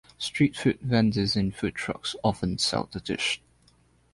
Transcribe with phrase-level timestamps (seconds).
[0.17, 3.39] Street food vendors in food trucks often sell the dish.